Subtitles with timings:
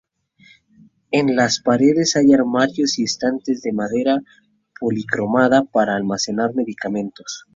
[1.11, 4.17] En las paredes hay armarios y estantes de madera
[4.79, 7.45] policromada para almacenar medicamentos.